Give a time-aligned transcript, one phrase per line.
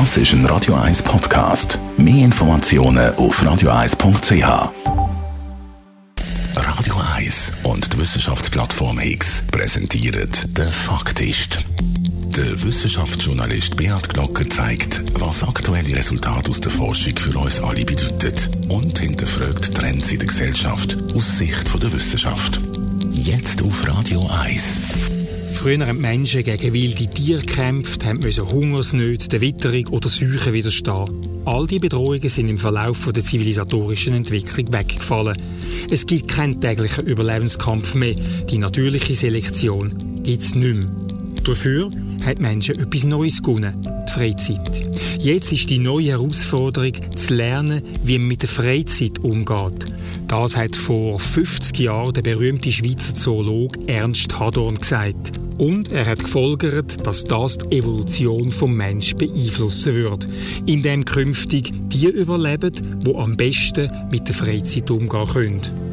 [0.00, 1.78] Das ist ein Radio 1 Podcast.
[1.96, 4.72] Mehr Informationen auf radio1.ch.
[6.56, 11.64] Radio 1 und die Wissenschaftsplattform X präsentieren den Faktist.
[12.36, 18.34] Der Wissenschaftsjournalist Beat Glocker zeigt, was aktuelle Resultate aus der Forschung für uns alle bedeuten
[18.70, 22.60] und hinterfragt Trends in der Gesellschaft aus Sicht der Wissenschaft.
[23.12, 25.23] Jetzt auf Radio 1.
[25.64, 31.42] Früher haben Menschen gegen wilde Tiere gekämpft, haben müssen Hungersnöte, der Witterung oder Seuchen widerstehen.
[31.46, 35.40] All diese Bedrohungen sind im Verlauf der zivilisatorischen Entwicklung weggefallen.
[35.90, 38.14] Es gibt keinen täglichen Überlebenskampf mehr.
[38.50, 40.90] Die natürliche Selektion gibt es nicht mehr.
[41.44, 41.90] Dafür
[42.24, 43.74] haben Menschen etwas Neues gewonnen,
[44.08, 44.82] die Freizeit.
[45.18, 49.86] Jetzt ist die neue Herausforderung, zu lernen, wie man mit der Freizeit umgeht.
[50.28, 55.32] Das hat vor 50 Jahren der berühmte Schweizer Zoologe Ernst Hadorn gesagt.
[55.58, 60.26] Und er hat gefolgert, dass das die Evolution vom Mensch beeinflussen wird,
[60.66, 62.72] indem künftig die überleben,
[63.04, 65.83] wo am besten mit der Freizeit umgehen können.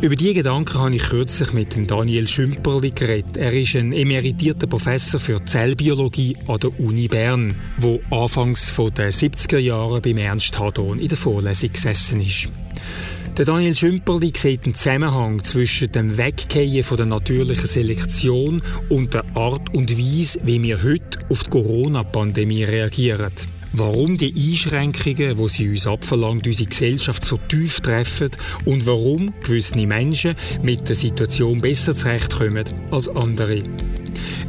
[0.00, 3.36] Über diese Gedanken habe ich kürzlich mit Daniel Schümperli geredet.
[3.36, 9.58] Er ist ein emeritierter Professor für Zellbiologie an der Uni Bern, wo anfangs der 70er
[9.58, 12.48] Jahre beim Ernst Hadon in der Vorlesung gesessen ist.
[13.36, 19.24] Der Daniel Schümperli sieht einen Zusammenhang zwischen dem Weggehen von der natürlichen Selektion und der
[19.34, 23.32] Art und Weise, wie wir heute auf die Corona-Pandemie reagieren.
[23.72, 28.30] Warum die Einschränkungen, die sie uns abverlangt, unsere Gesellschaft so tief treffen
[28.64, 33.62] und warum gewisse Menschen mit der Situation besser zurechtkommen als andere.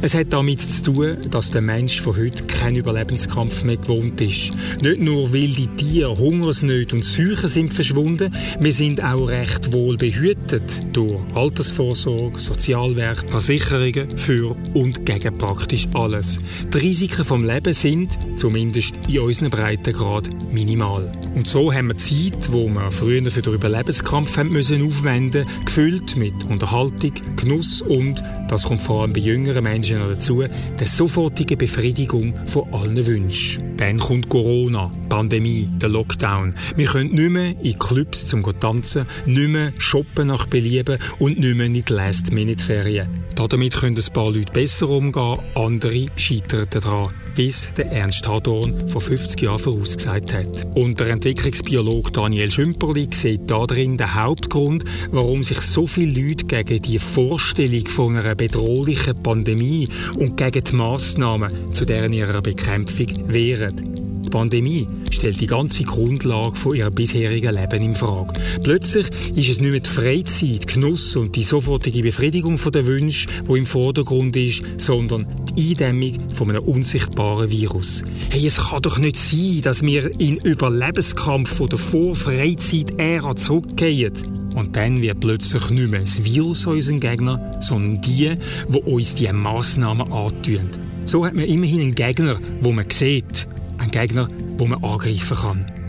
[0.02, 4.50] Es hat damit zu tun, dass der Mensch von heute keinen Überlebenskampf mehr gewohnt ist.
[4.80, 10.62] Nicht nur wilde Tiere, Hungersnöte und Seuchen sind verschwunden, wir sind auch recht wohl behütet
[10.94, 16.38] durch Altersvorsorge, Sozialwerk, Versicherungen für und gegen praktisch alles.
[16.72, 21.12] Die Risiken vom Leben sind, zumindest in unseren Breitengrad, minimal.
[21.34, 27.12] Und so haben wir Zeit, wo wir früher für den Überlebenskampf aufwenden, gefüllt mit Unterhaltung,
[27.36, 30.44] Genuss und, das kommt vor allem bei jüngeren Menschen Menschen dazu,
[30.78, 33.76] der sofortige Befriedigung von allen Wünschen.
[33.76, 36.54] Dann kommt Corona, Pandemie, der Lockdown.
[36.76, 41.56] Wir können nicht mehr in Clubs zum tanzen, nicht mehr shoppen nach Belieben und nicht
[41.56, 43.24] mehr in die Last-Minute-Ferien.
[43.34, 47.08] Damit können ein paar Leute besser umgehen, andere scheitern daran
[47.40, 50.66] wie es der Ernst Hadorn vor 50 Jahren vorausgesagt hat.
[50.74, 56.82] Und der Entwicklungsbiologe Daniel Schümperli sieht darin den Hauptgrund, warum sich so viele Leute gegen
[56.82, 59.79] die Vorstellung von einer bedrohlichen Pandemie
[60.16, 64.00] und gegen die Massnahmen zu deren ihrer Bekämpfung wehren.
[64.24, 68.34] Die Pandemie stellt die ganze Grundlage von ihrem bisherigen Leben in Frage.
[68.62, 73.56] Plötzlich ist es nicht mehr die Freizeit, Genuss und die sofortige Befriedigung der Wünsche, wo
[73.56, 75.26] im Vordergrund ist, sondern
[75.60, 78.02] Eindämmung von einem unsichtbaren Virus.
[78.30, 84.12] Hey, es kann doch nicht sein, dass wir in Überlebenskampf von der Vor-Freizeit-Ära zurückgehen.
[84.54, 88.32] Und dann wird plötzlich nicht mehr das Virus unser Gegner, sondern die,
[88.68, 90.70] die uns diese Massnahmen antun.
[91.04, 93.46] So hat man immerhin einen Gegner, wo man sieht,
[93.78, 94.28] ein Gegner,
[94.58, 95.79] wo man angreifen kann.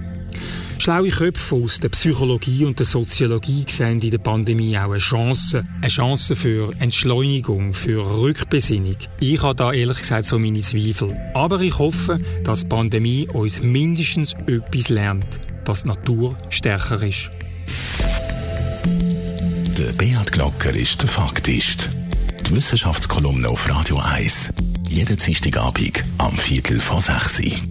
[0.82, 5.64] Schlaue Köpfe aus der Psychologie und der Soziologie sehen in der Pandemie auch eine Chance.
[5.80, 8.96] Eine Chance für Entschleunigung, für Rückbesinnung.
[9.20, 11.16] Ich habe da ehrlich gesagt so meine Zweifel.
[11.36, 15.28] Aber ich hoffe, dass die Pandemie uns mindestens etwas lernt,
[15.66, 17.30] dass die Natur stärker ist.
[19.78, 21.92] Der Beat Glocker ist der Faktist.
[22.48, 24.50] Die Wissenschaftskolumne auf Radio 1.
[24.90, 27.71] Jeden Dienstagabend am Viertel vor 6 Uhr.